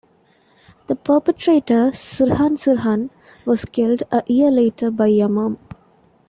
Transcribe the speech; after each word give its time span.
The 0.87 0.95
perpetrator, 0.95 1.91
Sirhan 1.91 2.57
Sirhan, 2.57 3.11
was 3.45 3.65
killed 3.65 4.01
a 4.11 4.23
year 4.25 4.49
later 4.49 4.89
by 4.89 5.05
the 5.09 5.19
Yamam. 5.19 5.59